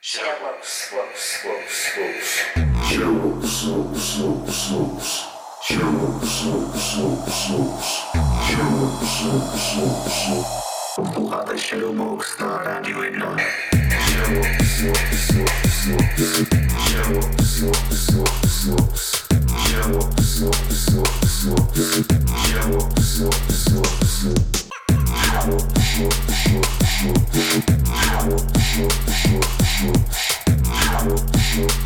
[0.00, 2.30] Shallows, slows, slows, slows.
[2.88, 5.24] Shallows, slows, slows, slows.
[5.62, 7.86] Shallows, slows, slows, slows.
[8.46, 10.50] Shallows, slows, slows, slows.
[11.14, 13.36] Бугата шеломок на радио едно.
[14.08, 16.48] Shallows, slows, slows, slows.
[16.86, 19.06] Shallows, slows, slows, slows.
[19.66, 21.72] Shallows, slows, slows, slows.
[22.46, 24.55] Shallows, slows, slows, slows.
[25.36, 25.60] Thank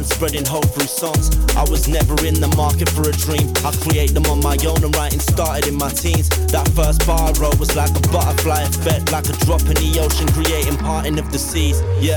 [0.00, 1.28] And spreading hope through songs.
[1.54, 3.52] I was never in the market for a dream.
[3.60, 6.32] I create them on my own and writing started in my teens.
[6.56, 10.00] That first bar I wrote was like a butterfly effect, like a drop in the
[10.00, 11.84] ocean, creating parting of the seas.
[12.00, 12.16] Yeah,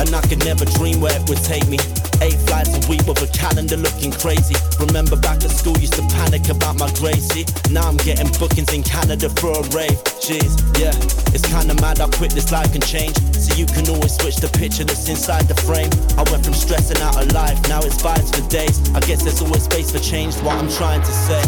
[0.00, 1.76] and I could never dream where it would take me.
[2.24, 4.56] Eight flights a week with a calendar looking crazy.
[4.80, 6.88] Remember back at school, used to panic about my.
[7.20, 10.00] See, now I'm getting bookings in Canada for a rave.
[10.24, 10.96] Jeez, yeah,
[11.36, 13.16] it's kinda mad I quit this life can change.
[13.50, 15.90] So you can always switch the picture that's inside the frame.
[16.16, 18.78] I went from stressing out of life, now it's vibes for days.
[18.94, 21.40] I guess there's always space for change, what I'm trying to say.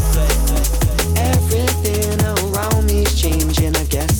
[1.16, 4.11] Everything around me's changing, I guess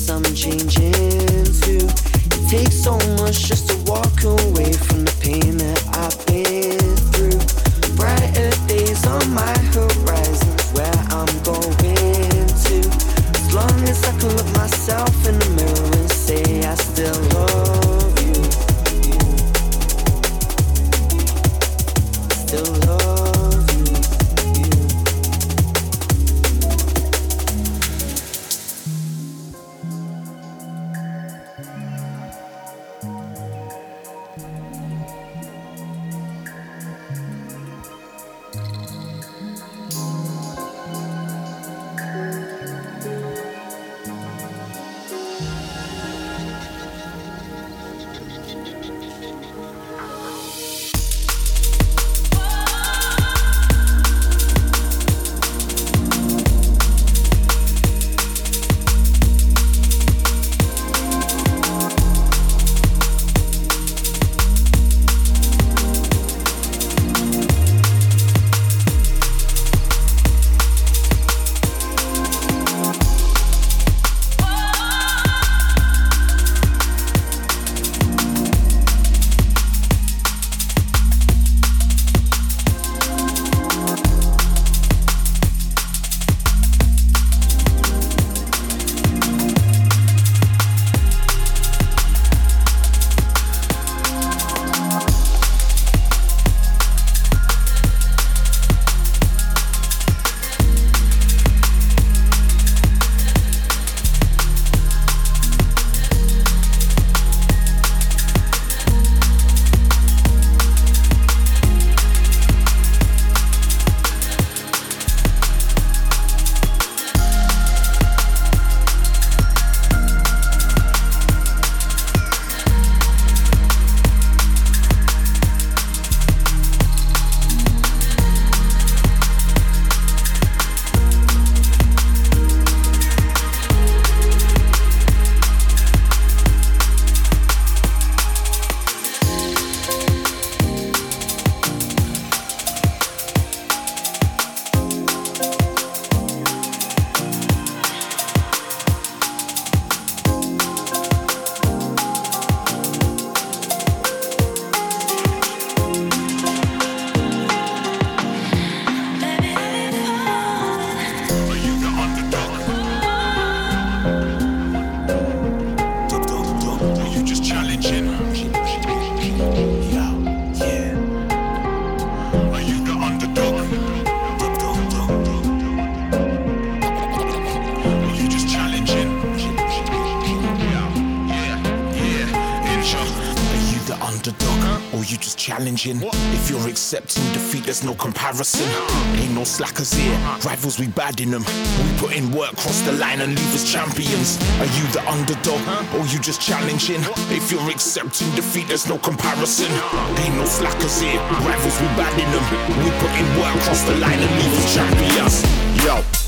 [189.53, 191.43] slackers here, rivals we bad in them.
[191.45, 194.41] We put in work, cross the line and leave us champions.
[194.57, 195.61] Are you the underdog
[195.93, 197.01] or you just challenging?
[197.29, 199.71] If you're accepting defeat, there's no comparison.
[200.17, 202.45] Ain't no slackers here, rivals we bad in them.
[202.83, 205.43] We put in work, cross the line and leave us champions.
[205.85, 206.22] Yo.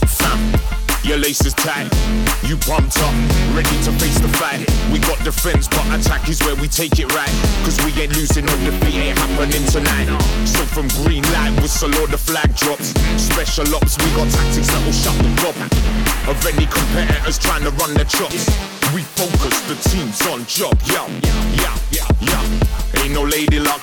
[1.15, 1.87] Your lace is tight,
[2.43, 3.15] you pumped up,
[3.55, 4.67] ready to face the fight.
[4.91, 7.31] We got defense, but attack is where we take it right.
[7.63, 10.11] Cause we ain't losing, no defeat ain't happening tonight.
[10.43, 12.91] So from green light, whistle or the flag drops.
[13.15, 15.55] Special ops, we got tactics that will shut the top
[16.27, 18.51] of any competitors trying to run their chops.
[18.91, 21.07] We focus, the team's on job, yo,
[21.63, 22.43] yeah, yeah, yeah.
[22.99, 23.79] Ain't no lady luck.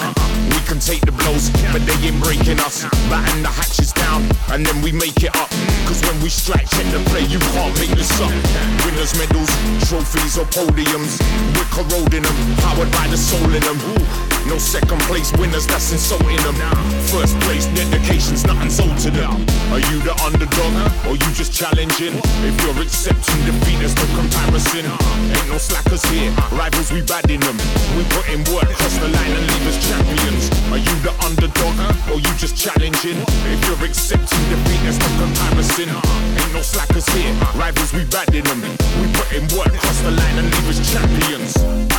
[0.53, 2.85] We can take the blows, but they ain't breaking us.
[3.09, 3.72] Batten the hatches
[4.13, 4.23] down,
[4.53, 5.49] and then we make it up.
[5.87, 8.31] Cause when we strike, check the play, you can't make this up.
[8.85, 9.51] Winners' medals,
[9.89, 11.21] trophies, or podiums.
[11.57, 14.32] We're corroding them, powered by the soul in them.
[14.47, 16.57] No second place winners, that's insulting them.
[17.09, 19.33] First place, dedication's nothing's owed to them.
[19.71, 20.75] Are you the underdog,
[21.07, 22.19] or you just challenging?
[22.43, 24.85] If you're accepting defeat, there's no comparison.
[24.85, 27.57] Ain't no slackers here, rivals we bad in them.
[27.97, 30.51] We put in work, cross the line and leave us champions.
[30.75, 31.79] Are you the underdog,
[32.11, 33.23] or you just challenging?
[33.47, 35.89] If you're accepting defeat, there's no comparison.
[35.89, 38.61] Ain't no slackers here, rivals we bad in them.
[39.01, 41.92] We put in work, cross the line and leave us champions.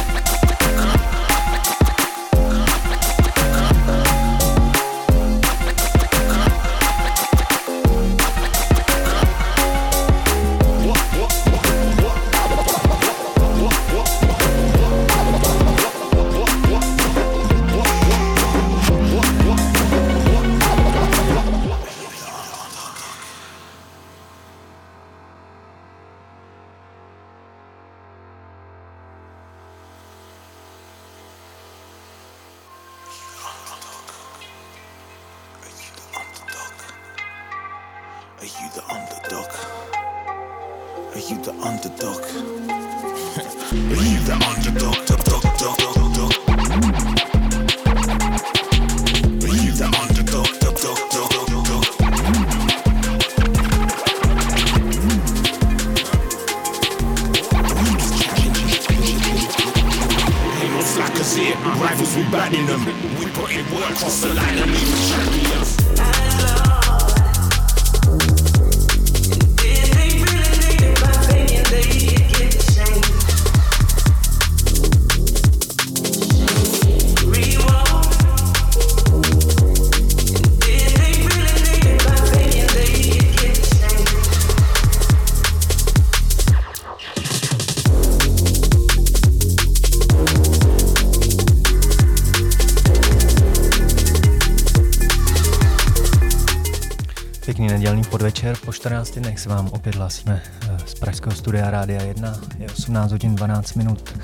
[99.14, 102.40] Po 14 dnech se vám opět hlásíme eh, z Pražského studia Rádia 1.
[102.60, 104.20] Je 18 hodin 12 minut.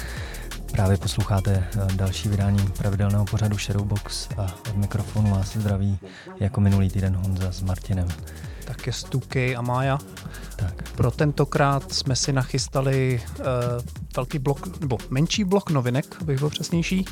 [0.72, 6.00] Právě posloucháte eh, další vydání pravidelného pořadu Shadowbox a od mikrofonu vás zdraví
[6.40, 8.08] jako minulý týden Honza s Martinem.
[8.66, 10.00] Tak je Stuky a Mája.
[10.56, 10.92] Tak.
[10.92, 13.46] Pro tentokrát jsme si nachystali uh,
[14.16, 17.06] velký blok, nebo menší blok novinek, abych byl přesnější.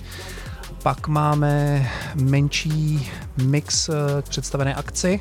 [0.84, 5.20] Pak máme menší mix uh, představené akci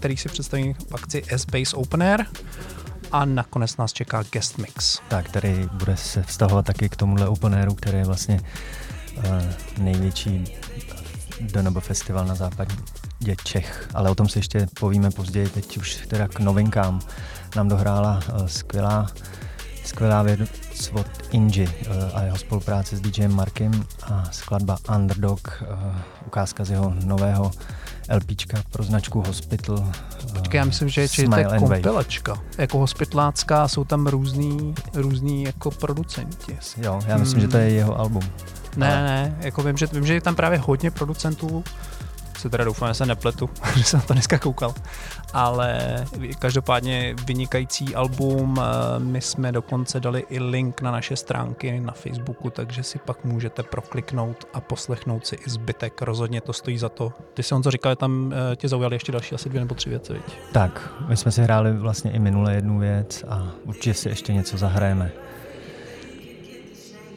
[0.00, 2.24] který si představím v akci S-Base Open Air.
[3.12, 4.98] A nakonec nás čeká guest mix.
[5.08, 8.40] Tak, který bude se vztahovat taky k tomuhle Open Airu, který je vlastně
[9.16, 9.24] uh,
[9.78, 10.44] největší
[11.40, 12.74] Donobo festival na západě
[13.44, 17.00] Čech, ale o tom si ještě povíme později, teď už teda k novinkám.
[17.56, 19.06] Nám dohrála uh, skvělá
[19.84, 25.62] skvělá věc od Inji uh, a jeho spolupráce s DJem Markem a skladba Underdog,
[26.26, 27.50] ukázka z jeho nového
[28.16, 29.92] LPčka pro značku Hospital.
[30.38, 32.42] Počkej, já myslím, že, je to kompilačka.
[32.58, 36.58] Jako hospitlácká, jsou tam různý, různý jako producenti.
[36.76, 37.48] Jo, já myslím, hmm.
[37.48, 37.76] že to je hmm.
[37.76, 38.22] jeho album.
[38.76, 39.02] Ne, Ale...
[39.02, 41.64] ne, jako vím že, vím, že je tam právě hodně producentů,
[42.40, 44.74] se teda doufám, že se nepletu, že jsem na to dneska koukal.
[45.32, 45.96] Ale
[46.38, 52.50] každopádně vynikající album, eh, my jsme dokonce dali i link na naše stránky na Facebooku,
[52.50, 56.02] takže si pak můžete prokliknout a poslechnout si i zbytek.
[56.02, 57.12] Rozhodně to stojí za to.
[57.34, 59.90] Ty si on co říkal, tam eh, tě zaujaly ještě další asi dvě nebo tři
[59.90, 60.38] věci, viď?
[60.52, 64.56] Tak, my jsme si hráli vlastně i minule jednu věc a určitě si ještě něco
[64.56, 65.12] zahrajeme.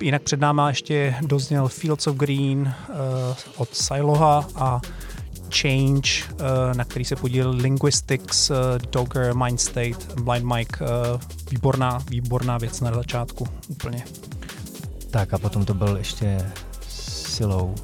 [0.02, 2.96] Jinak před náma ještě dozněl Fields of Green uh,
[3.58, 4.82] od Siloha a
[5.62, 8.56] Change, uh, na který se podílel Linguistics, uh,
[8.92, 10.86] Dogger, Mindstate, Blind Mike.
[10.86, 14.04] Uh, výborná, výborná věc na začátku úplně.
[15.12, 16.52] Tak a potom to byl ještě
[16.90, 17.76] silou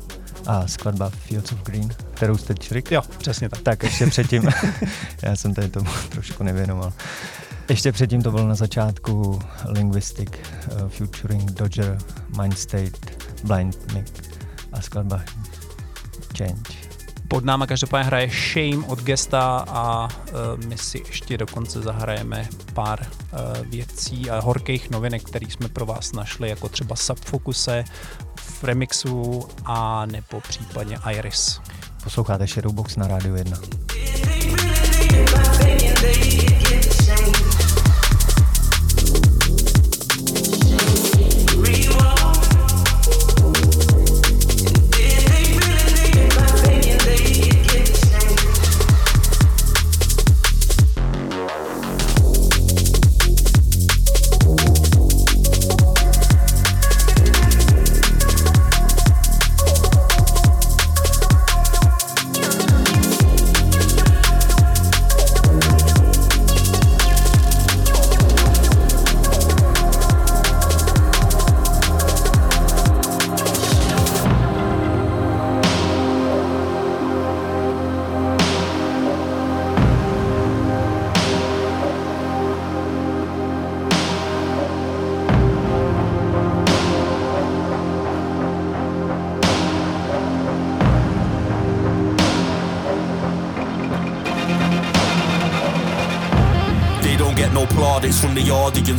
[0.47, 2.91] a skladba Fields of Green, kterou jste črik.
[2.91, 3.61] Jo, přesně tak.
[3.61, 4.43] Tak ještě předtím,
[5.21, 6.93] já jsem tady tomu trošku nevěnoval.
[7.69, 11.97] Ještě předtím to bylo na začátku Linguistic, uh, Futuring, Dodger,
[12.41, 12.99] Mindstate,
[13.43, 14.39] Blind Mick
[14.71, 15.21] a skladba
[16.37, 16.88] Change.
[17.29, 22.99] Pod náma každopádně hraje Shame od Gesta a uh, my si ještě dokonce zahrajeme pár
[23.01, 27.83] uh, věcí a horkých novinek, které jsme pro vás našli, jako třeba Subfocuse
[28.35, 31.61] v remixu a nebo případně Iris.
[32.03, 33.57] Posloucháte Shadowbox na Rádiu 1.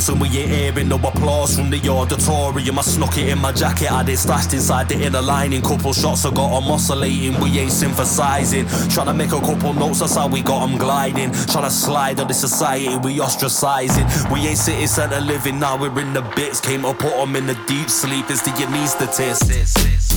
[0.09, 2.79] And we ain't hearing no applause from the auditorium.
[2.79, 5.61] I snuck it in my jacket, had it stashed inside the inner lining.
[5.61, 8.67] Couple shots I got them oscillating, we ain't synthesizing.
[8.89, 11.31] Trying to make a couple notes, that's how we got them gliding.
[11.31, 14.05] Trying to slide on the society, we ostracizing.
[14.31, 16.59] We ain't city centre living now, we're in the bits.
[16.59, 20.10] Came to put them in the deep sleep, it's the anaesthetist.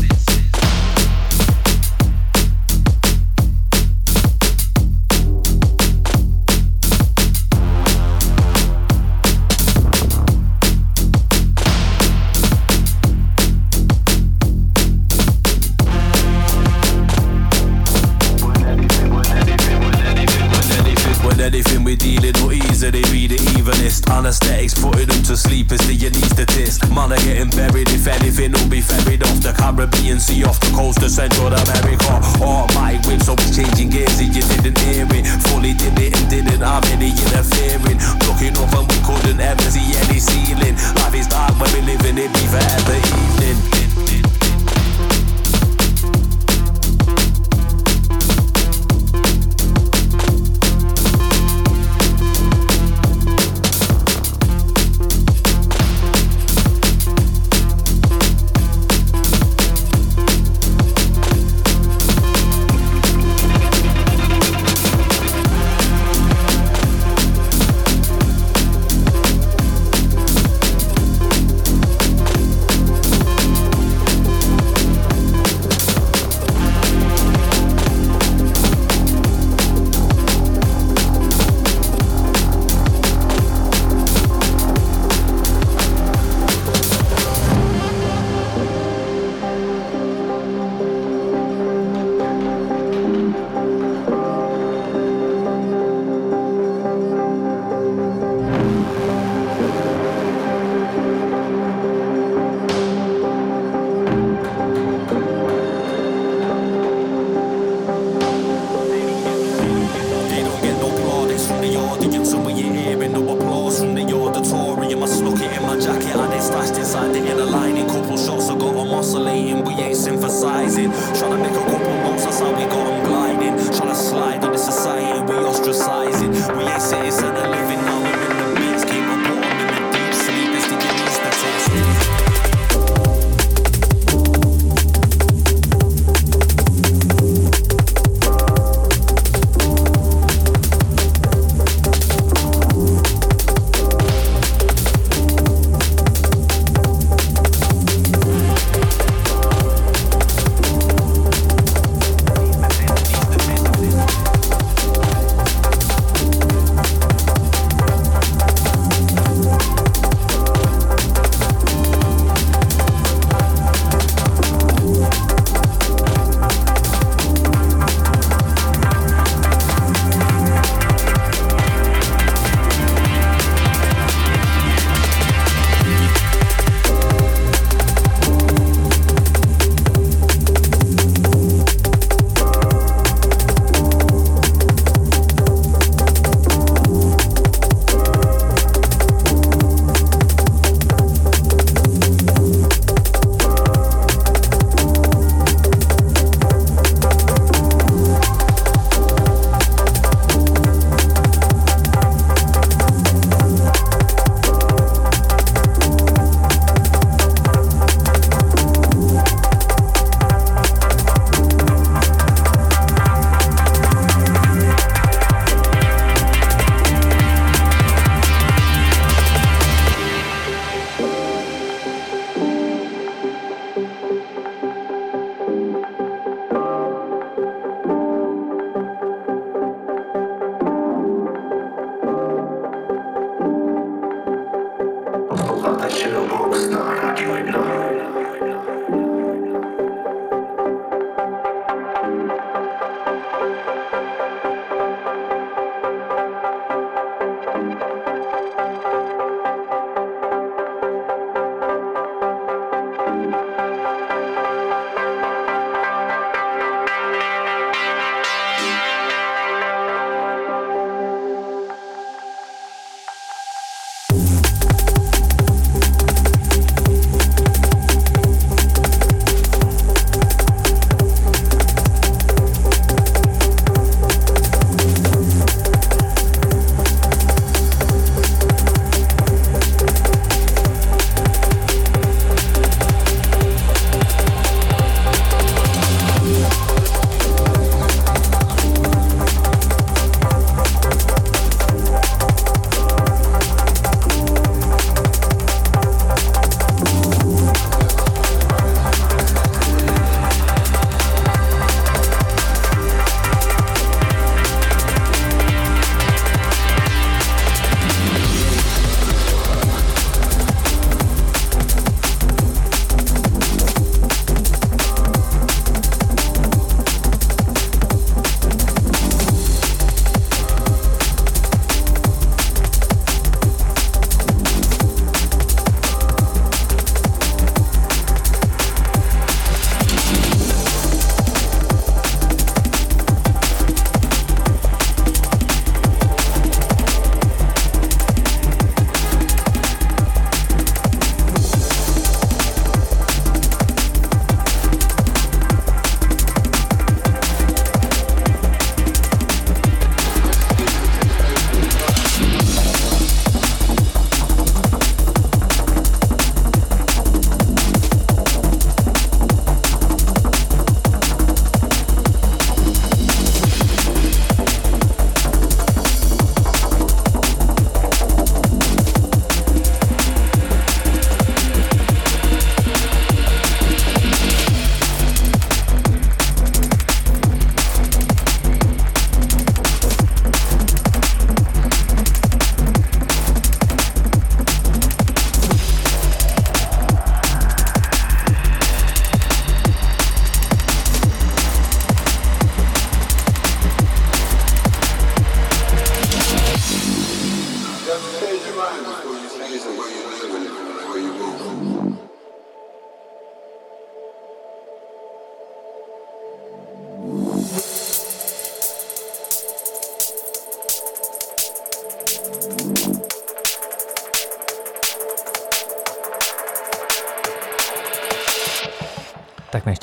[30.21, 32.04] Sea off the coast of Central America.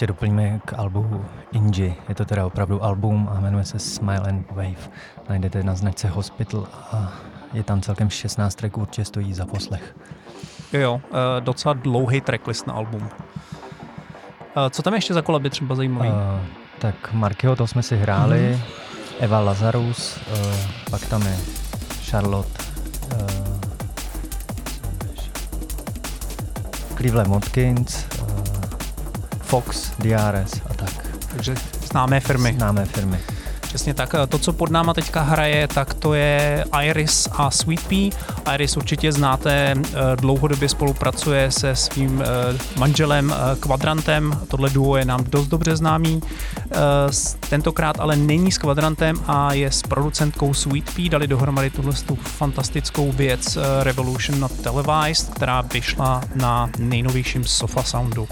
[0.01, 1.95] Ještě doplníme k albu Inji.
[2.09, 4.89] Je to teda opravdu album a jmenuje se Smile and Wave.
[5.29, 7.13] Najdete na značce Hospital a
[7.53, 9.95] je tam celkem 16 tracků, určitě stojí za poslech.
[10.73, 13.09] Jo, jo, eh, docela dlouhý tracklist na album.
[14.55, 16.09] Eh, co tam ještě za kolaby třeba zajímavý?
[16.09, 16.15] Uh,
[16.79, 18.59] tak Markyho to jsme si hráli, mm-hmm.
[19.19, 20.55] Eva Lazarus, uh,
[20.91, 21.37] pak tam je
[22.03, 22.63] Charlotte
[23.13, 23.59] uh,
[26.97, 28.10] Cleveland Watkins,
[29.51, 31.07] Fox, DRS a tak.
[31.31, 31.55] Takže
[31.91, 32.53] známé firmy.
[32.57, 33.19] Známé firmy.
[33.61, 34.15] Přesně tak.
[34.29, 38.09] To, co pod náma teďka hraje, tak to je Iris a Sweet Pea.
[38.53, 44.39] Iris určitě znáte, eh, dlouhodobě spolupracuje se svým eh, manželem eh, Kvadrantem.
[44.47, 46.21] Tohle duo je nám dost dobře známý.
[47.49, 51.09] Tentokrát ale není s Kvadrantem a je s producentkou Sweet Pea.
[51.09, 58.27] Dali dohromady tuhle tu fantastickou věc Revolution Not Televised, která vyšla na nejnovějším Sofa Soundu.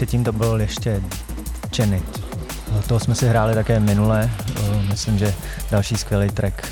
[0.00, 1.02] Předtím to byl ještě
[1.78, 2.20] Janet.
[2.86, 4.30] To jsme si hráli také minule.
[4.88, 5.34] Myslím, že
[5.70, 6.68] další skvělý track.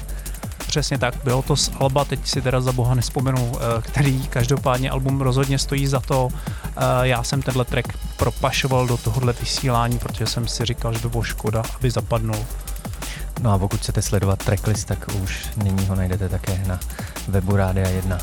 [0.67, 4.91] Přesně tak, bylo to z Alba, teď si teda za boha nespomenu, eh, který každopádně
[4.91, 6.29] album rozhodně stojí za to.
[6.67, 7.87] Eh, já jsem tenhle track
[8.17, 12.47] propašoval do tohohle vysílání, protože jsem si říkal, že by bylo škoda, aby zapadnul.
[13.41, 16.81] No a pokud chcete sledovat tracklist, tak už nyní ho najdete také na
[17.29, 18.19] webu Rádia 1.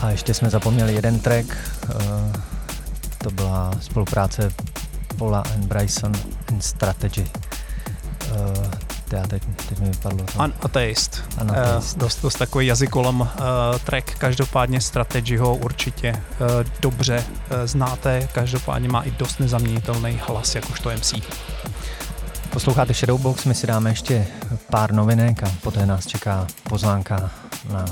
[0.00, 1.46] A ještě jsme zapomněli jeden track,
[1.90, 2.57] eh,
[3.22, 4.52] to byla spolupráce
[5.18, 6.12] Paula and Bryson
[6.52, 7.26] in Strategy.
[8.30, 8.64] Uh,
[9.12, 10.40] já teď, teď mi vypadlo to.
[10.40, 11.24] An ateist.
[11.42, 11.50] Uh,
[11.96, 13.28] dost, dost takový jazykolom uh,
[13.84, 16.46] track, každopádně Strategy ho určitě uh,
[16.80, 21.14] dobře uh, znáte, každopádně má i dost nezaměnitelný hlas, jakožto MC.
[22.50, 24.26] Posloucháte Shadowbox, my si dáme ještě
[24.70, 27.30] pár novinek a poté nás čeká pozvánka
[27.72, 27.84] na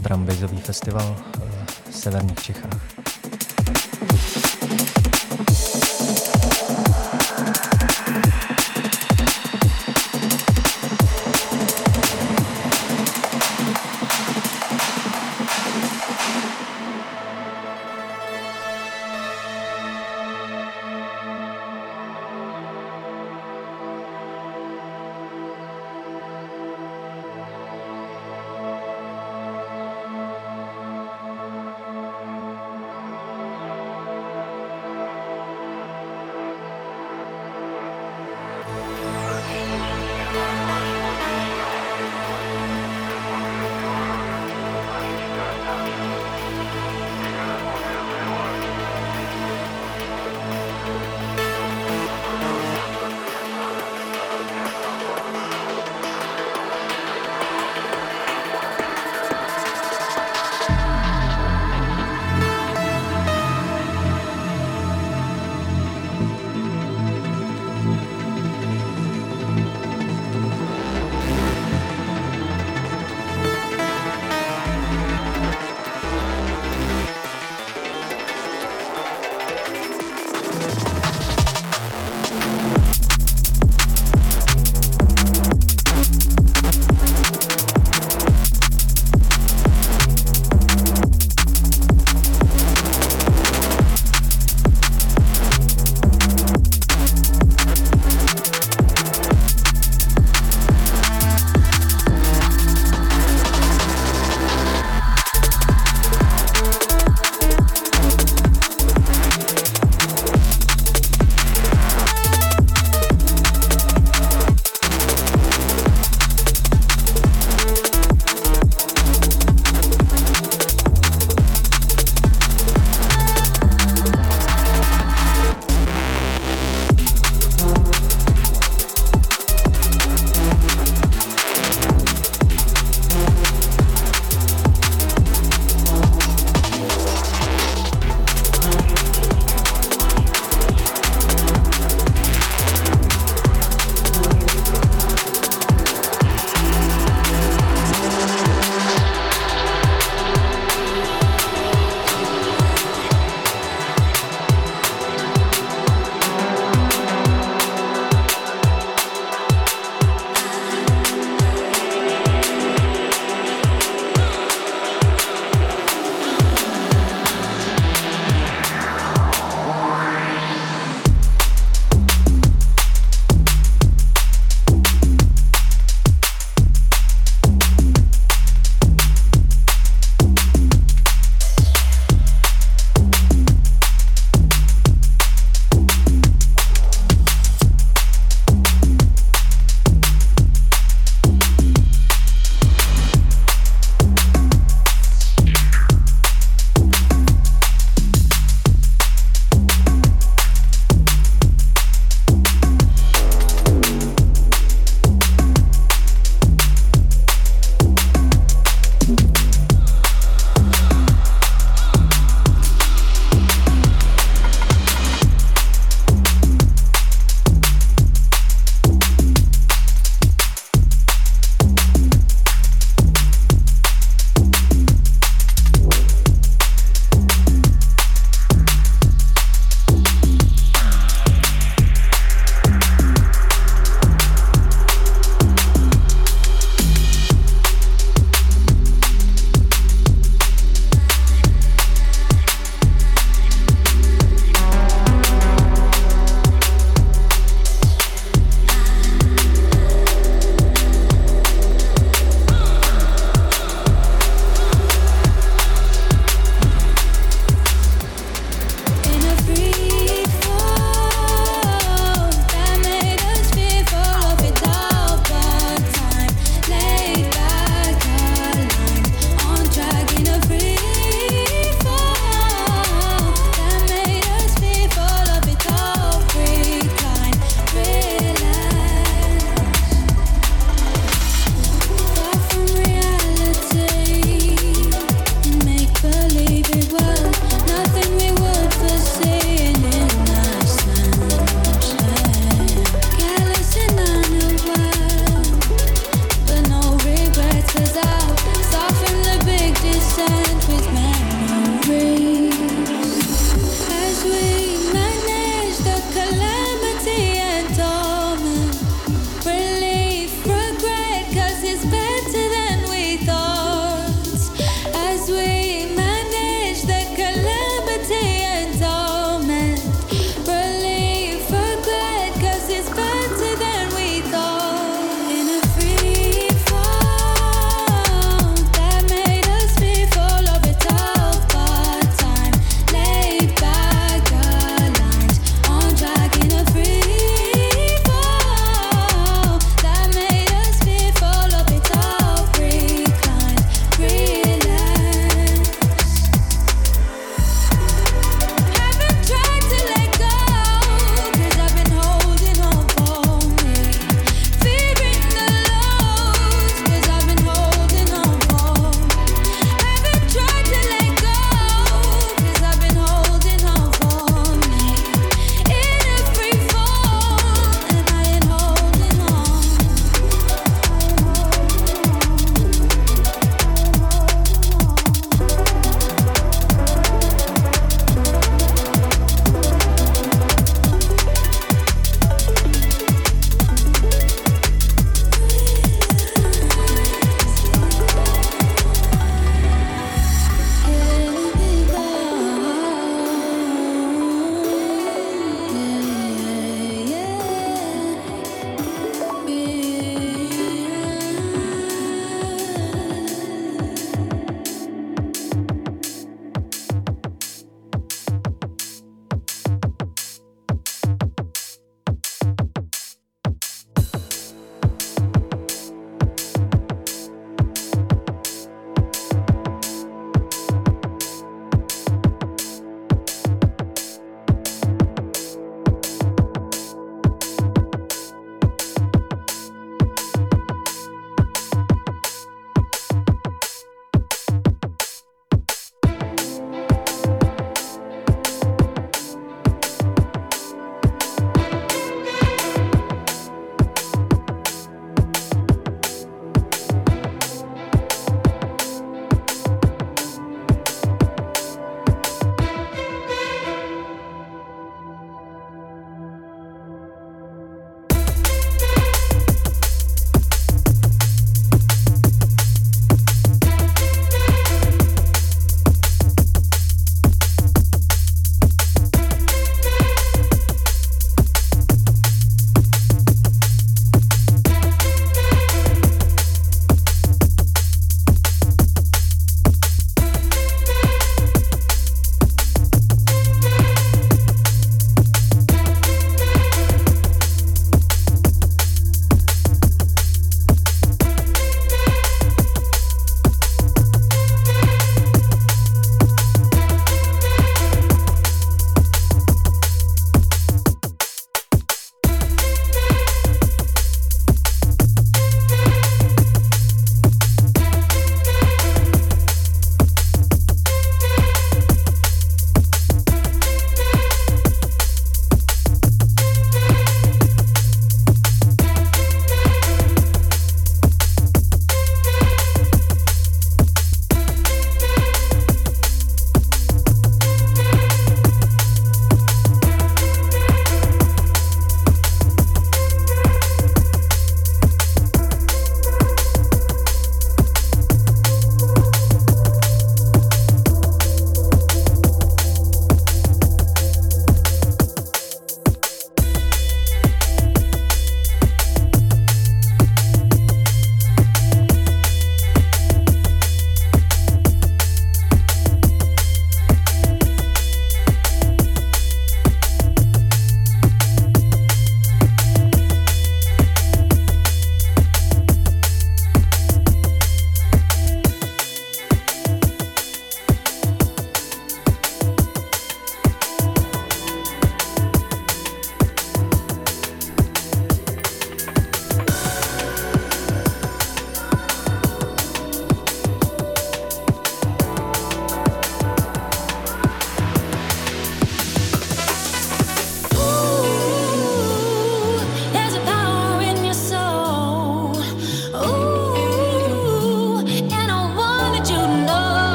[0.00, 0.26] Drum
[0.62, 1.16] festival
[1.90, 2.80] v severních Čechách.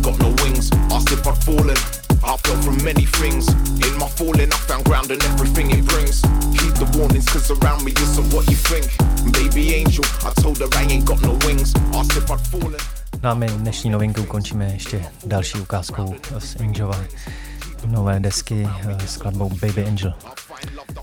[0.00, 0.70] Ain't got no wings.
[0.90, 1.76] Asked if I'd fallen.
[2.24, 3.48] I fell from many things.
[3.86, 6.22] In my falling, I found ground and everything it brings.
[6.58, 8.86] Keep the warnings, cause around me isn't what you think.
[9.32, 11.74] Baby angel, I told her I ain't got no wings.
[11.94, 12.80] Asked if I'd fallen.
[13.22, 16.96] No a my dnešní novinku končíme ještě další ukázkou z Angelova
[17.86, 20.14] nové desky eh, s skladbou Baby Angel.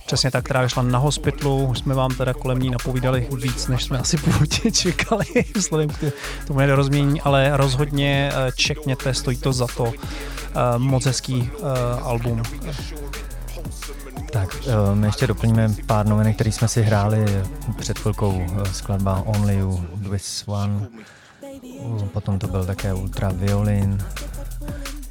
[0.05, 1.65] Přesně tak, která vyšla na hospitlu.
[1.65, 5.25] Už jsme vám teda kolem ní napovídali víc, než jsme asi původně čekali,
[5.55, 6.13] vzhledem k
[6.47, 9.93] tomu nedorozmění, ale rozhodně eh, čekněte, stojí to za to.
[9.95, 11.49] Eh, moc hezký
[12.01, 12.43] album.
[14.32, 14.57] Tak,
[14.93, 17.25] my ještě doplníme pár novinek, které jsme si hráli
[17.78, 18.45] před chvilkou.
[18.71, 20.88] Skladba Only You, This One,
[22.13, 23.97] potom to byl také Ultra Violin,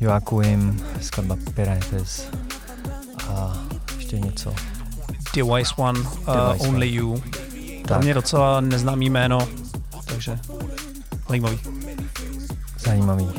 [0.00, 2.28] Joaquim, skladba Pirates
[3.28, 3.58] a
[3.96, 4.54] ještě něco.
[5.34, 6.06] The Wise One, uh,
[6.52, 6.86] Wise Only One.
[6.86, 7.22] You.
[7.88, 9.48] Tam mě docela neznámý jméno,
[10.04, 10.38] takže
[11.28, 11.58] zajímavý.
[12.78, 13.24] Zajímavý.
[13.24, 13.32] Uh,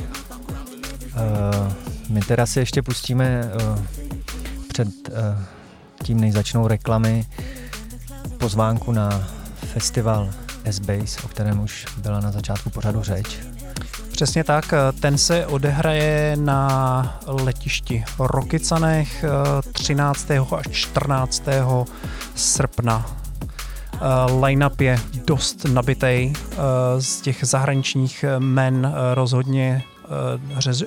[2.10, 3.86] my teda si ještě pustíme uh,
[4.70, 5.16] před uh,
[6.04, 7.26] tím, než začnou reklamy,
[8.38, 9.28] pozvánku na
[9.74, 10.30] festival
[10.66, 13.40] S-Base, o kterém už byla na začátku pořadu řeč.
[14.18, 19.26] Přesně tak, ten se odehraje na letišti Rokycanech
[19.74, 20.32] 13.
[20.32, 21.44] Eh, až 14.
[22.36, 23.06] srpna.
[23.44, 23.98] Eh,
[24.46, 26.56] line-up je dost nabitej, eh,
[27.02, 29.84] z těch zahraničních men rozhodně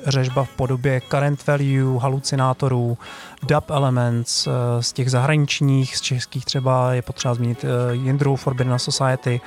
[0.07, 2.99] řežba v podobě current value, halucinátorů,
[3.43, 4.49] dub elements,
[4.81, 9.41] z těch zahraničních, z českých třeba je potřeba zmínit Jindru Forbidden Society,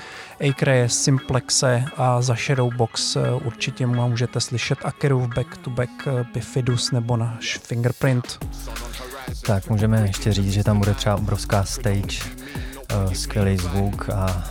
[0.50, 7.58] Acre, Simplexe a za Shadowbox určitě můžete slyšet Akeru Back to Back, Bifidus nebo náš
[7.58, 8.46] Fingerprint.
[9.46, 12.20] Tak můžeme ještě říct, že tam bude třeba obrovská stage,
[13.14, 14.44] skvělý zvuk a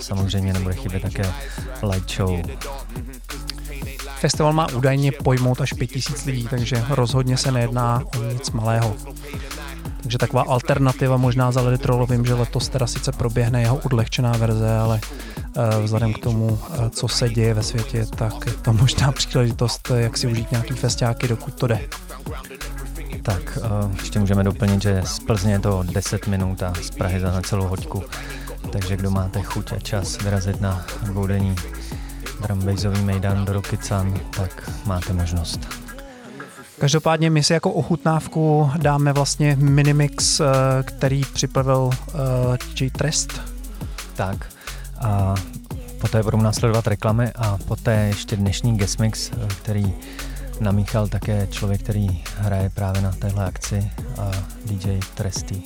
[0.00, 1.32] samozřejmě nebude chybět také
[1.82, 2.40] light show.
[4.22, 8.96] Festival má údajně pojmout až 5000 lidí, takže rozhodně se nejedná o nic malého.
[10.02, 11.78] Takže taková alternativa možná za Lady
[12.10, 15.00] vím, že letos teda sice proběhne jeho odlehčená verze, ale
[15.56, 19.90] uh, vzhledem k tomu, uh, co se děje ve světě, tak je to možná příležitost,
[19.94, 21.80] jak si užít nějaký festiáky, dokud to jde.
[23.22, 23.58] Tak,
[24.00, 27.66] ještě můžeme doplnit, že z Plzně je to 10 minut a z Prahy za celou
[27.66, 28.02] hoďku.
[28.72, 31.56] Takže kdo máte chuť a čas vyrazit na dvoudenní
[32.42, 35.68] drumbassový mejdan do Rokycan, tak máte možnost.
[36.78, 40.44] Každopádně my si jako ochutnávku dáme vlastně minimix, eh,
[40.82, 42.56] který připravil uh.
[42.92, 43.40] Trest.
[44.14, 44.46] Tak
[45.00, 45.34] a
[46.00, 49.94] poté budou následovat reklamy a poté ještě dnešní guest mix, eh, který
[50.60, 54.30] namíchal také člověk, který hraje právě na téhle akci a
[54.66, 55.62] DJ Tresty.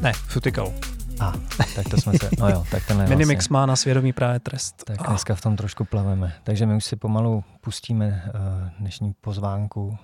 [0.00, 0.72] Ne, Futical.
[1.20, 1.32] A,
[1.74, 3.52] tak to jsme se, no jo, tak ten Minimix vlastně.
[3.52, 4.84] má na svědomí právě trest.
[4.84, 6.32] Tak dneska v tom trošku plaveme.
[6.44, 9.98] Takže my už si pomalu pustíme uh, dnešní pozvánku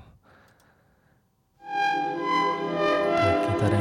[3.62, 3.76] tady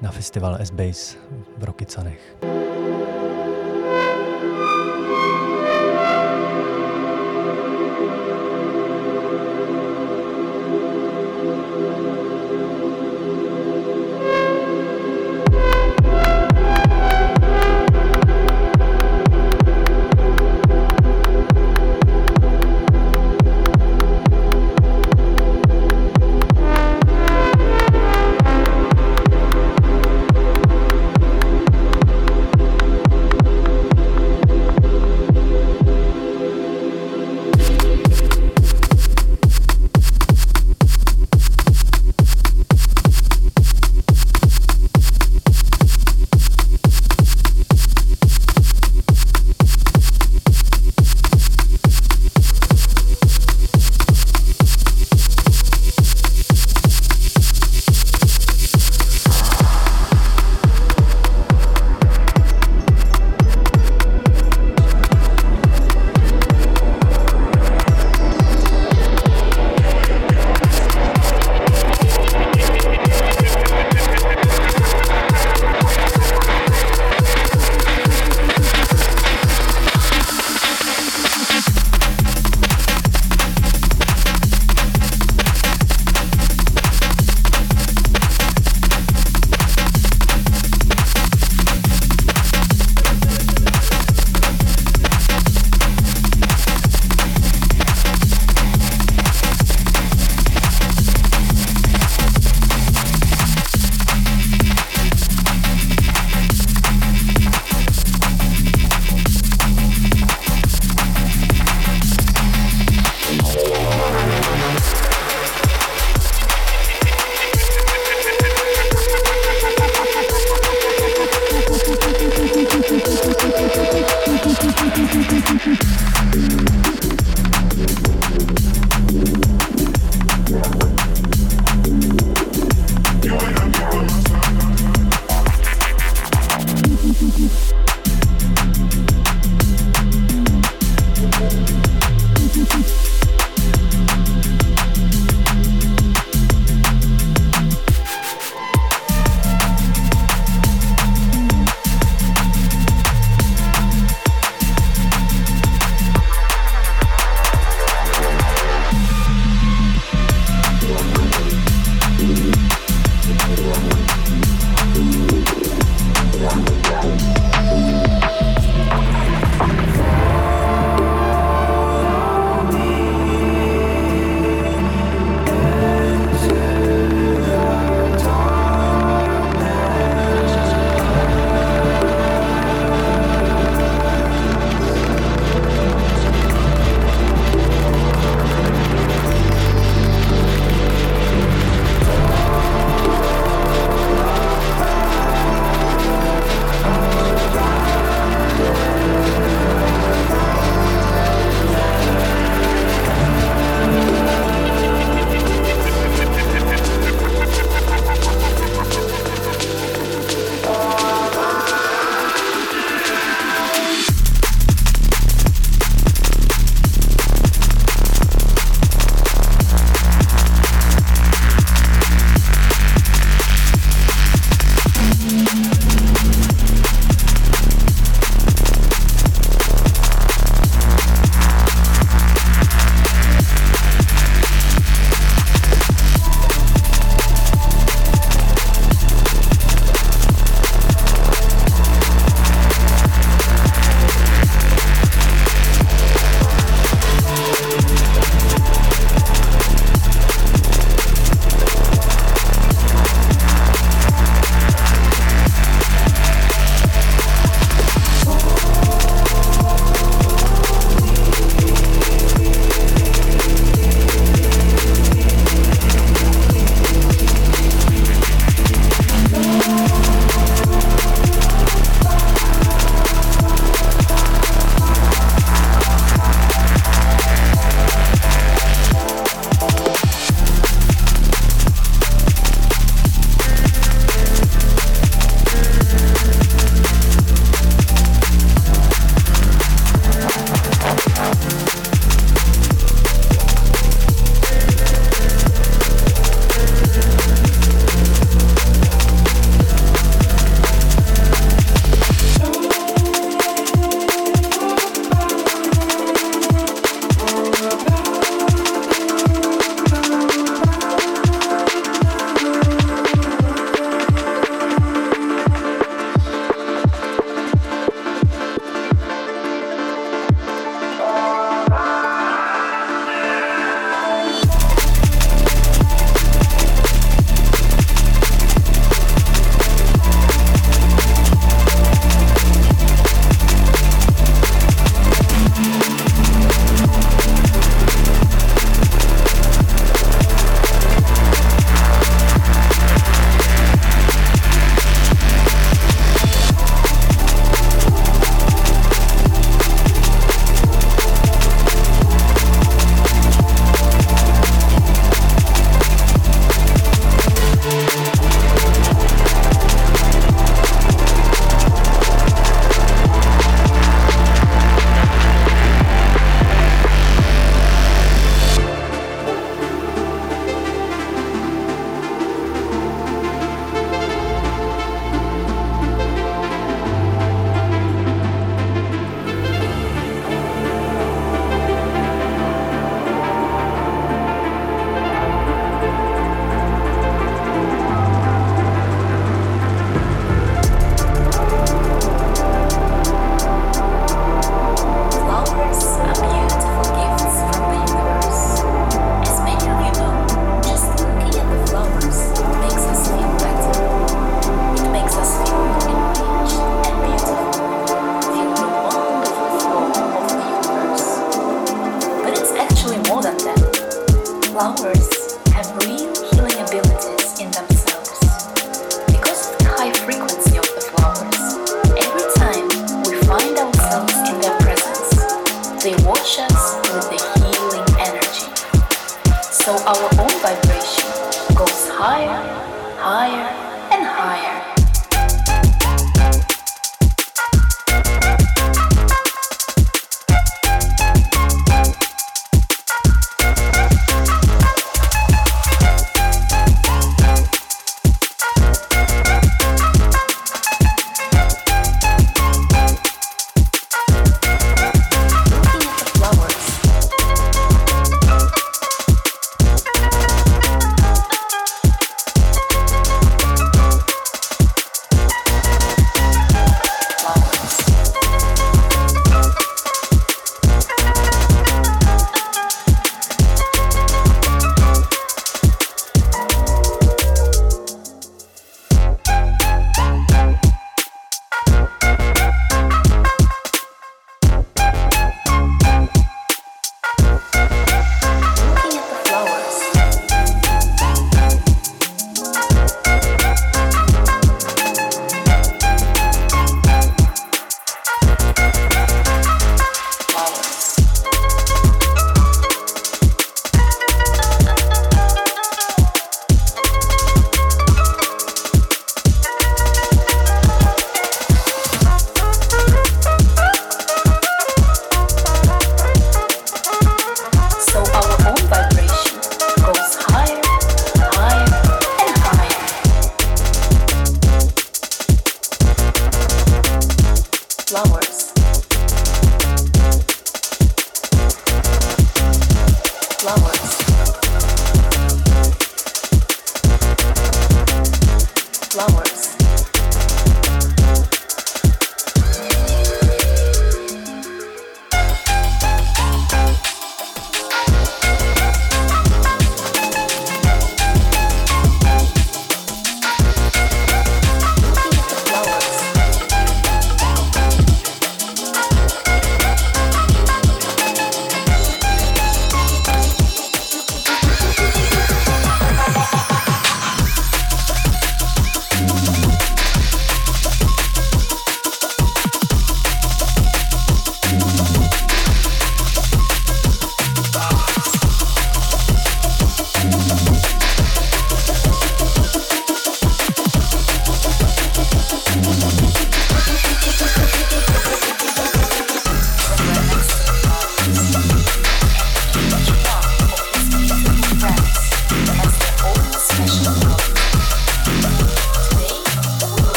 [0.00, 1.16] na festival S-Base
[1.58, 2.36] v Rokycanech.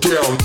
[0.00, 0.39] Down,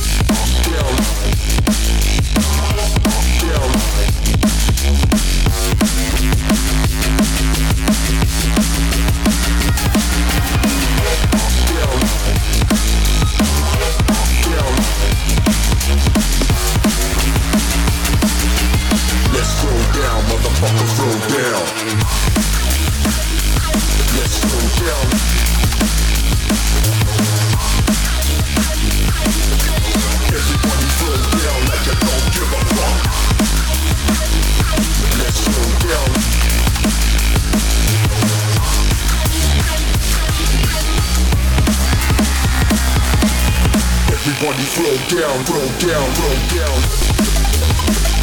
[44.38, 48.15] Everybody roll down, roll down, roll down.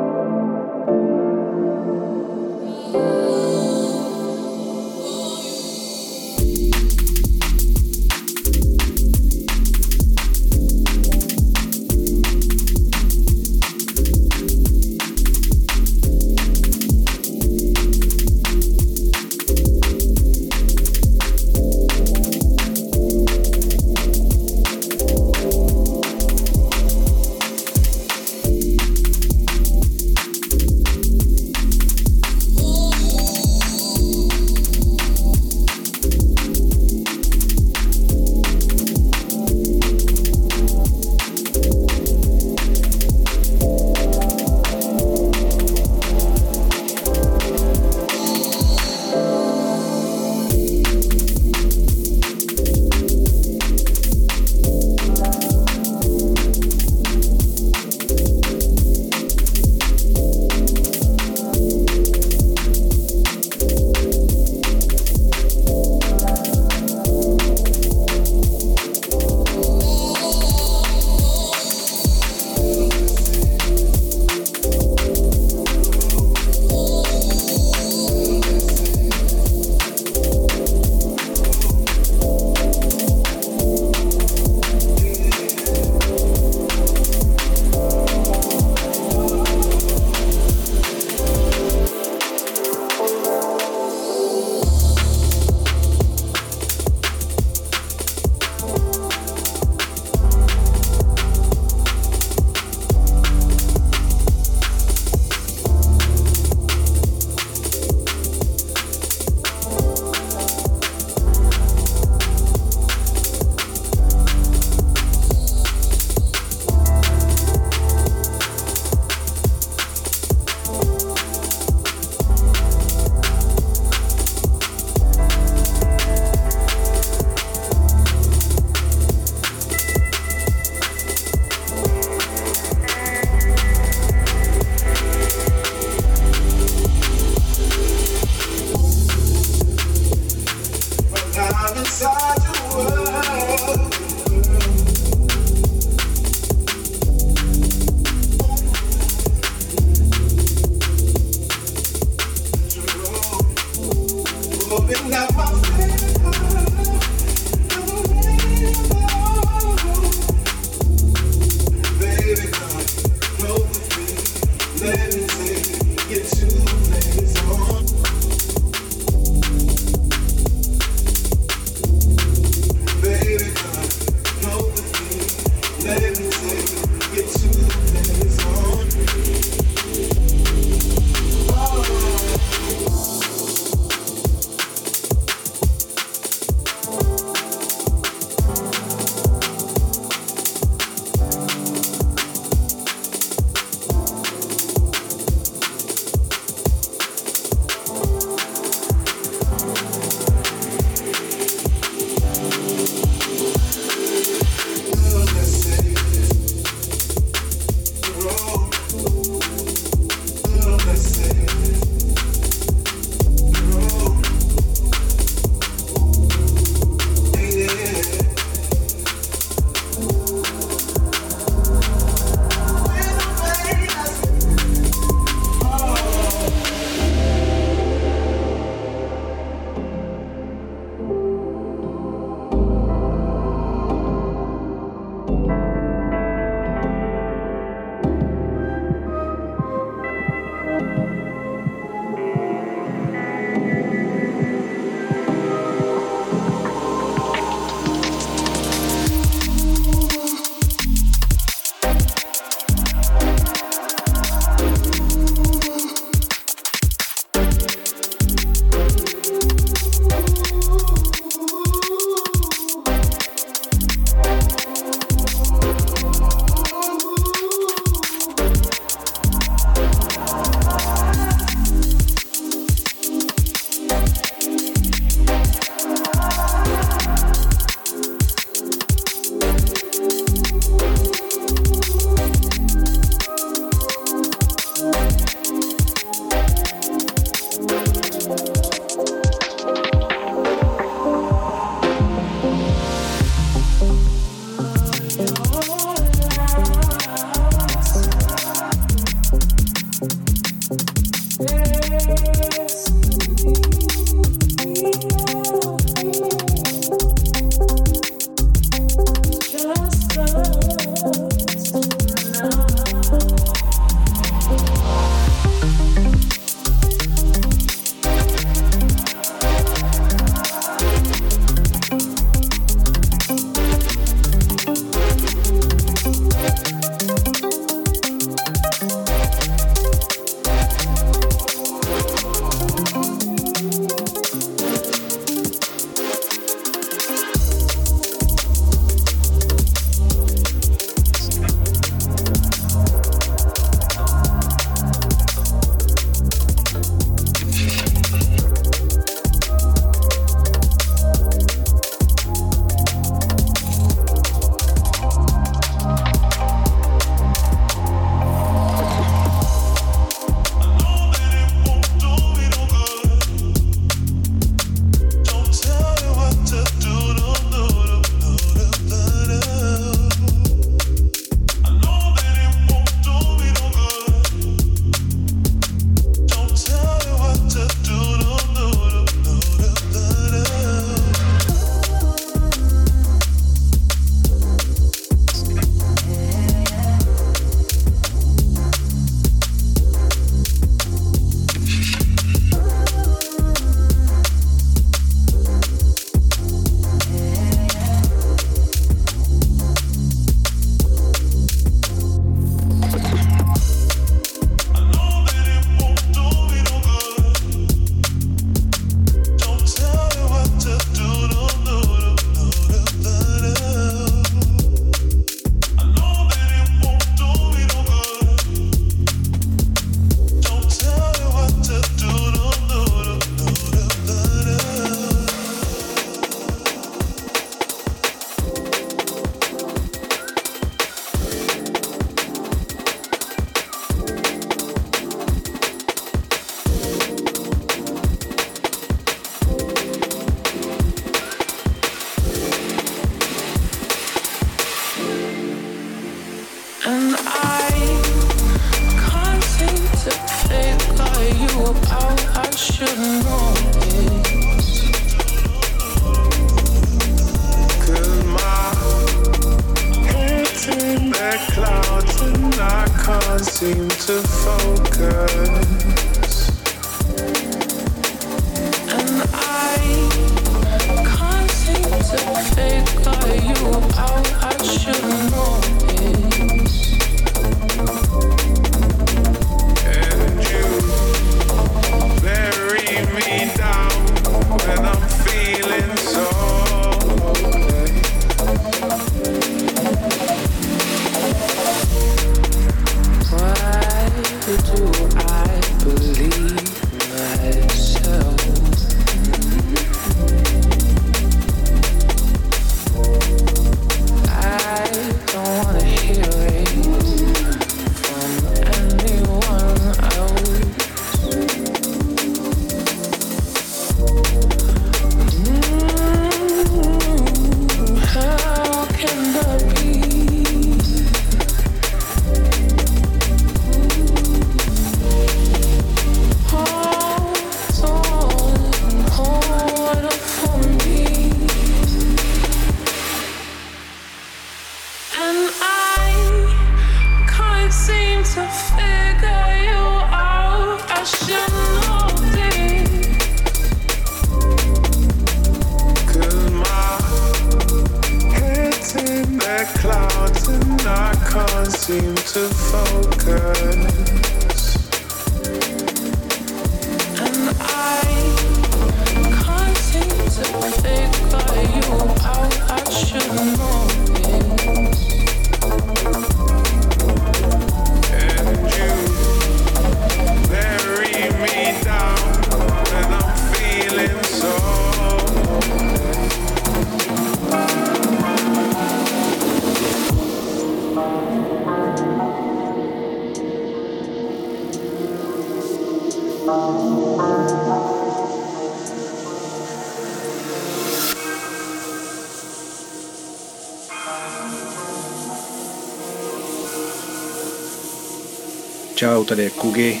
[599.30, 600.00] Tady je Kugi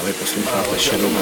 [0.00, 1.19] a vy posloucháte Shadowbox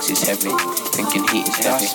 [0.00, 0.56] sex is heavy,
[0.96, 1.86] thinking heat is heavy.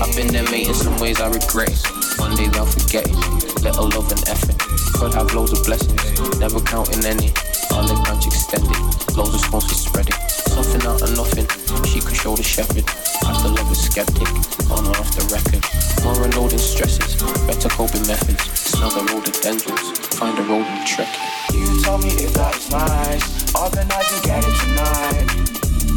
[0.00, 1.76] I've been there, mate, in some ways I regret.
[2.16, 4.56] One day they'll forget it, little love and effort.
[4.98, 6.00] God have loads of blessings,
[6.38, 7.32] never counting any.
[7.72, 8.76] All the branch extended,
[9.16, 10.14] loads of sponsors spread it.
[10.52, 11.46] Something out of nothing,
[11.84, 12.84] she could show the shepherd.
[13.24, 14.28] After love is skeptic,
[14.70, 15.62] on and off the record.
[16.04, 17.16] More unloading stresses,
[17.46, 18.74] better coping methods.
[18.74, 21.54] Another road of dangers, find a road and trek it.
[21.54, 25.42] You told me if that's nice, organize and get it tonight.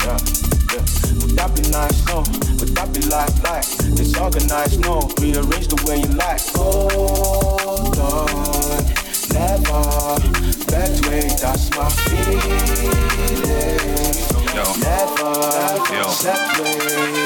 [0.06, 0.55] Yeah.
[1.36, 2.06] Would that be nice?
[2.06, 2.20] No.
[2.60, 4.80] Would that be like, like, disorganized?
[4.80, 5.02] No.
[5.20, 6.40] Rearrange the way you like.
[6.56, 8.86] Hold on.
[9.34, 9.84] Never.
[10.72, 12.40] That way, that's my feeling.
[14.56, 14.64] Yo.
[14.80, 15.34] Never.
[15.92, 16.06] Yo.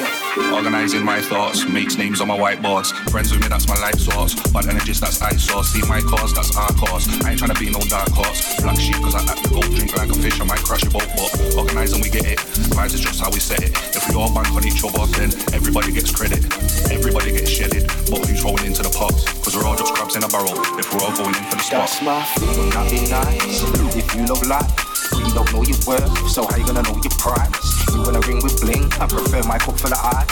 [0.10, 0.19] Way.
[0.38, 2.94] Organizing my thoughts, makes names on my whiteboards.
[3.10, 4.36] Friends with me, that's my life source.
[4.52, 5.70] But energies, that's ice sauce.
[5.70, 7.08] See my cause, that's our cause.
[7.26, 8.62] I ain't trying to be no dark horse.
[8.62, 10.92] Black sheep, cause I act the gold, drink like a fish, I might crash your
[10.92, 11.08] boat.
[11.16, 12.40] But organizing, we get it.
[12.76, 13.72] Vibes is just how we set it.
[13.96, 16.46] If we all bank on each other, then everybody gets credit.
[16.92, 17.88] Everybody gets shedded.
[18.10, 19.14] But who's rolling into the pot?
[19.42, 20.54] Cause we're all just crabs in a barrel.
[20.78, 21.90] If we're all going in for the spot.
[21.90, 23.64] That's my Would that be nice
[23.96, 24.89] if you love life?
[25.18, 27.54] You don't know your worth, so how you gonna know your price?
[27.94, 28.92] You wanna ring with bling?
[29.00, 30.28] I prefer my cup full of.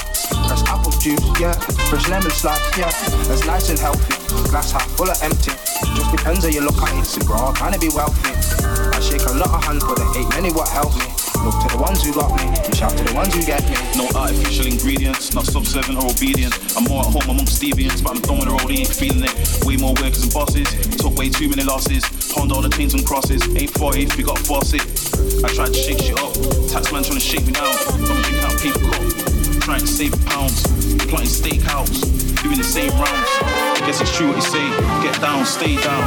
[0.47, 1.53] Press apple juice, yeah.
[1.89, 2.91] Fresh lemon slice, yeah.
[3.27, 4.13] That's nice and healthy.
[4.49, 5.51] Glass half full of empty.
[5.95, 6.93] Just depends how you look at
[7.25, 8.31] bro, trying to be wealthy.
[8.93, 11.36] I shake a lot of hands, but there ain't many what help me.
[11.43, 13.75] Look to the ones who got me, and shout to the ones who get me.
[13.97, 16.53] No artificial ingredients, not subservient or obedient.
[16.75, 19.35] I'm more at home amongst deviants, but I'm done with the roadie, feeling it.
[19.65, 22.03] Way more workers and bosses, took way too many losses.
[22.33, 24.85] Pond all the chains and crosses, ain't 40 we got to force it.
[25.43, 26.33] I tried to shake shit up,
[26.73, 27.75] taxman trying to shake me down.
[27.93, 29.03] I'm drinking out paper cup,
[29.61, 30.63] trying to save pounds.
[31.07, 32.01] Plotting steakhouse,
[32.43, 33.31] doing the same rounds.
[33.41, 34.67] I Guess it's true what you say,
[35.03, 36.03] get down, stay down.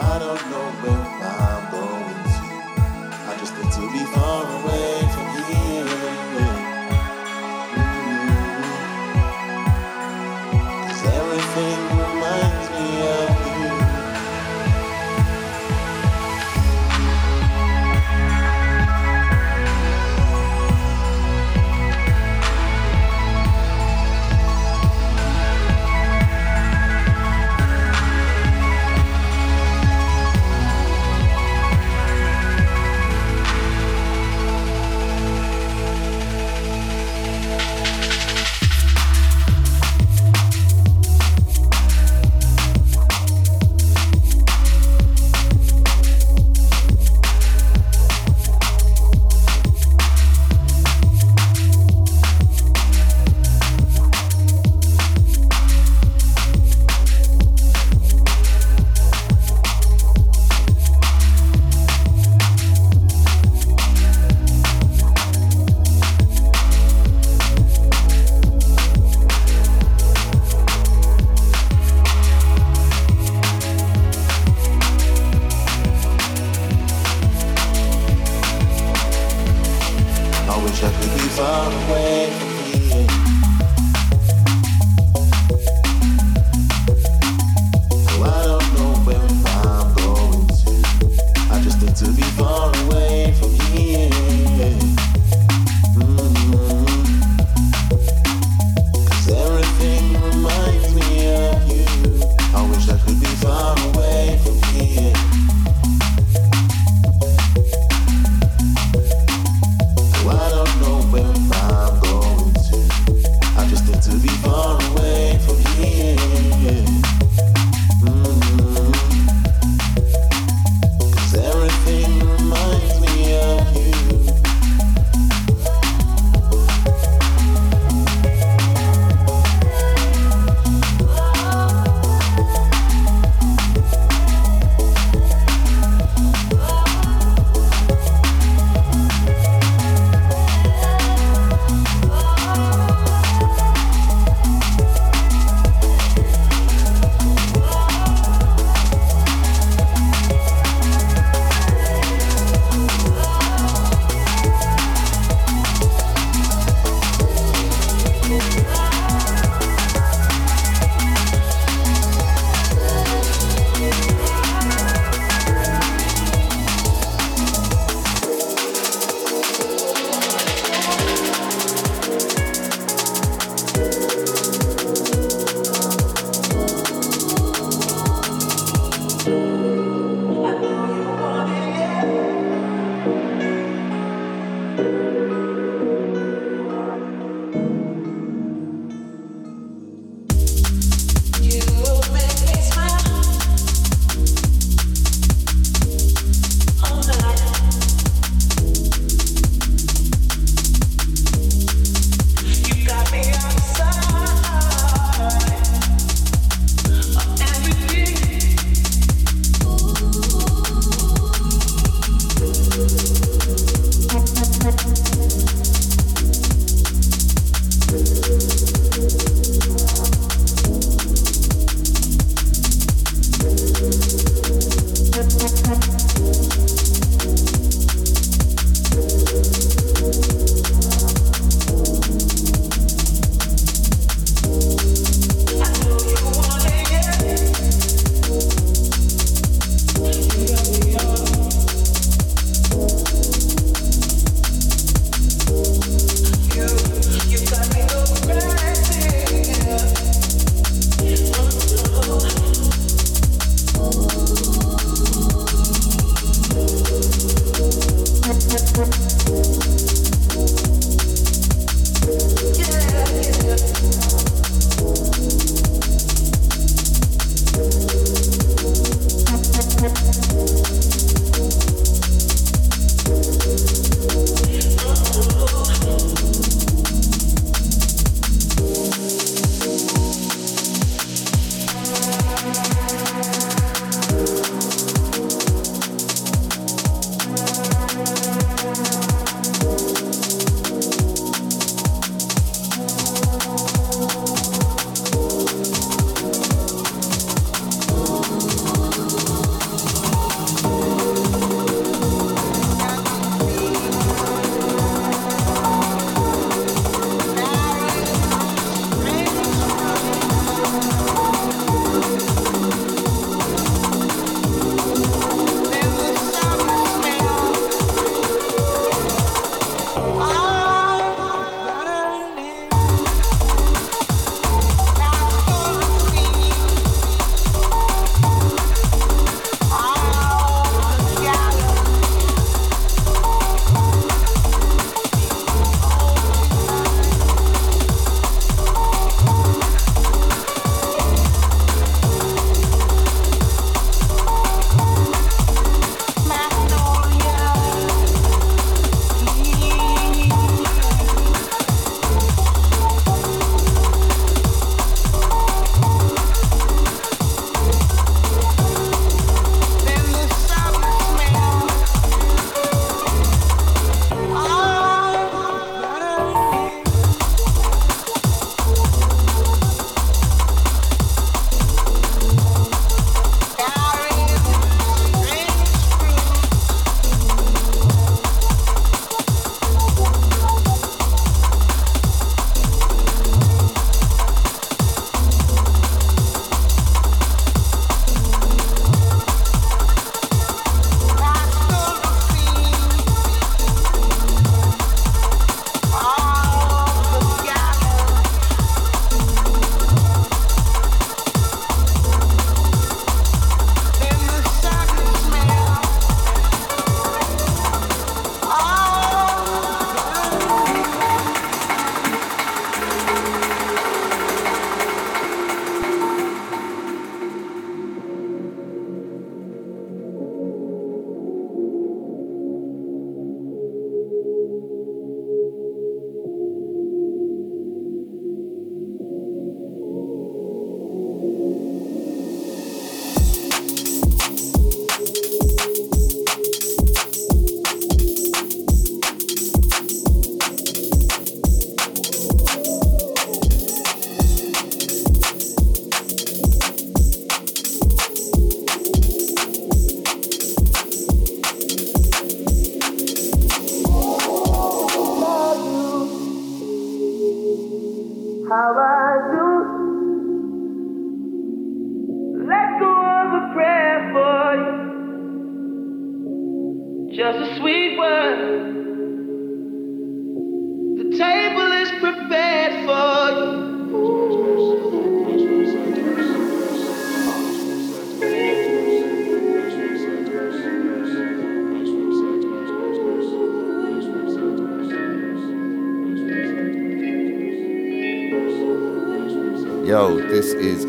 [0.00, 2.40] I don't know where I'm going to.
[3.30, 5.31] I just need to be far away from you.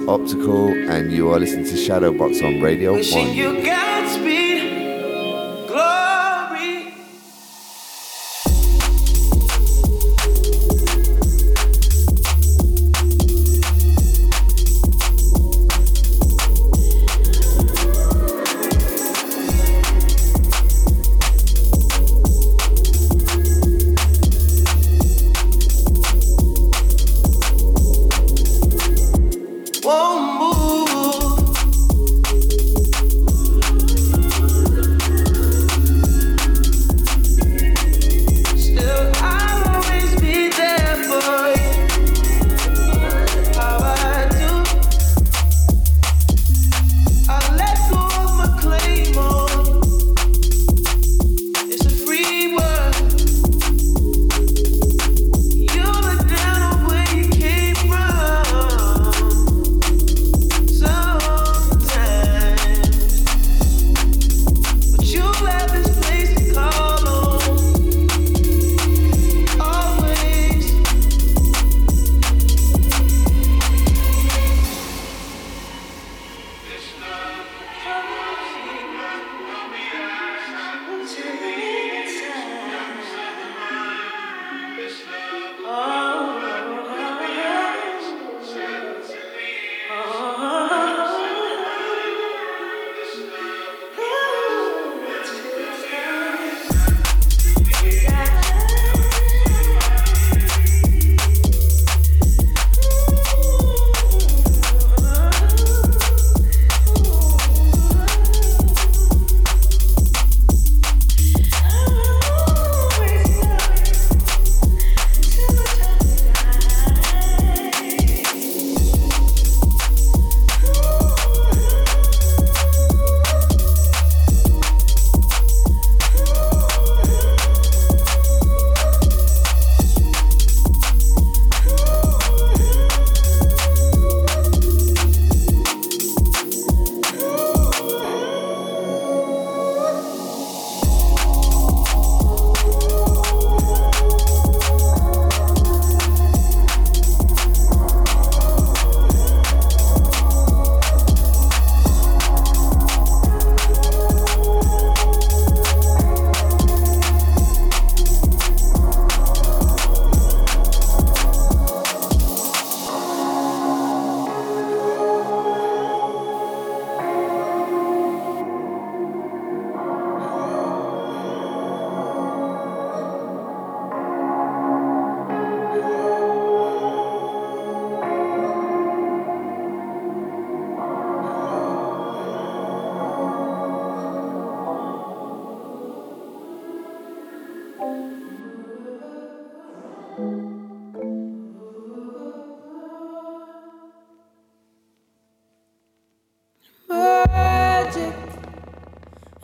[0.07, 3.92] Optical, and you are listening to Shadowbox on Radio Wishing 1.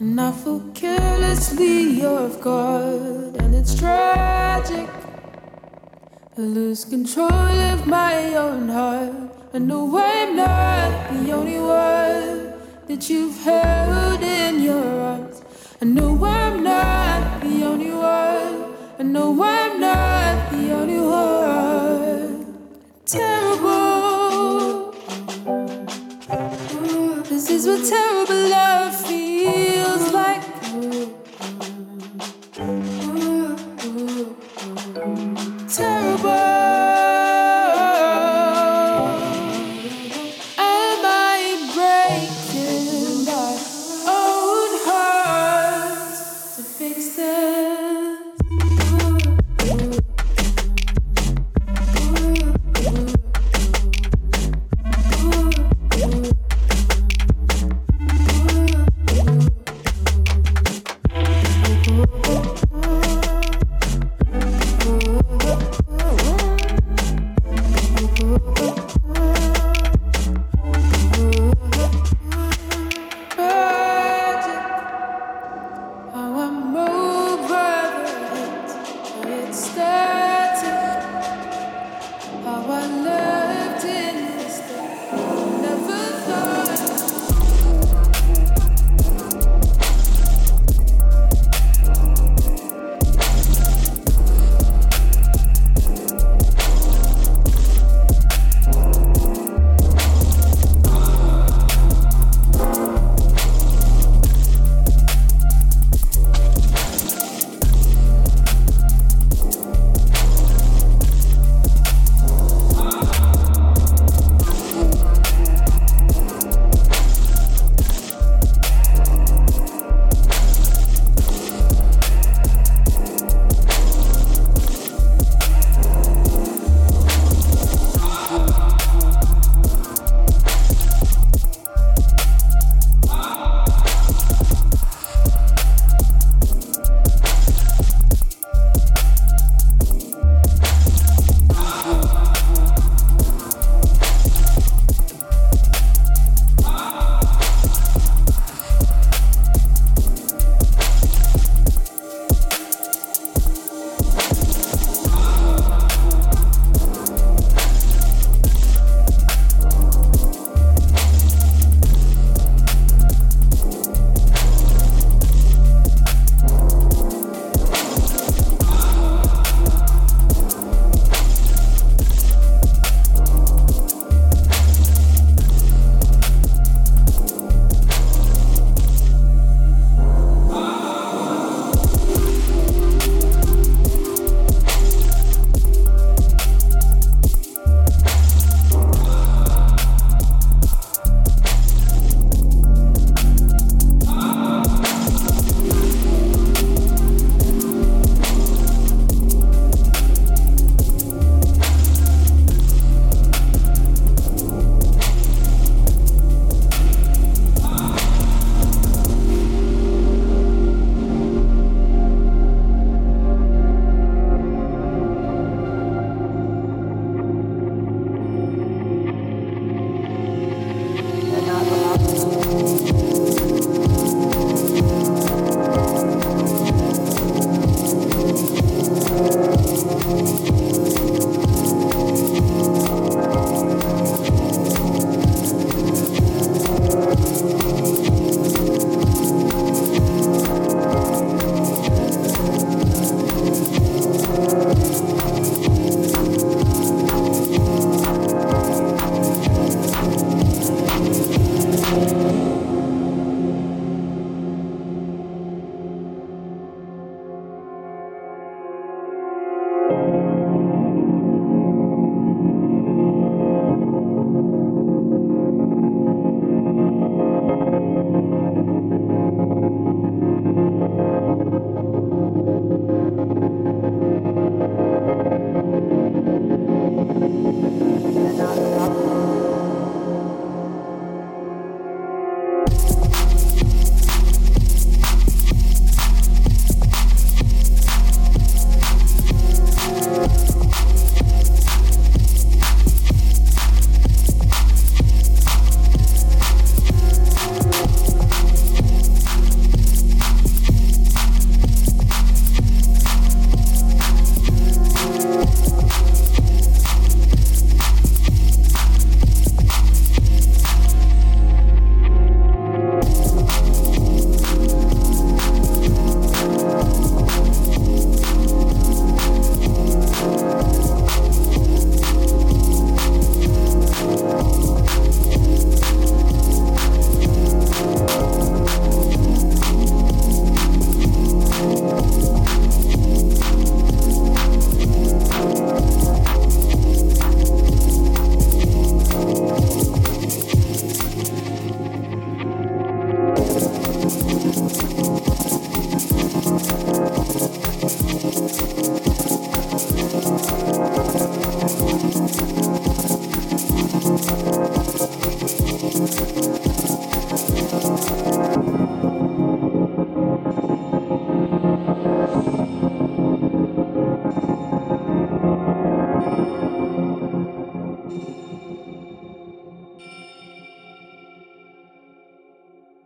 [0.10, 4.90] And I fall carelessly off guard, and it's tragic.
[6.36, 7.31] I lose control
[7.72, 9.14] of my own heart.
[9.53, 12.53] I know I'm not the only one
[12.88, 15.44] that you've held in your arms.
[15.80, 18.73] I know I'm not the only one.
[18.98, 22.48] I know I'm not the only one.
[23.06, 24.91] Terrible.
[27.30, 29.09] This is what terrible love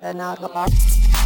[0.03, 1.22] And I'll go off.